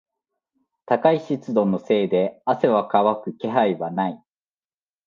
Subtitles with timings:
[0.87, 4.23] 高い湿度のせいで汗は乾く気配はない。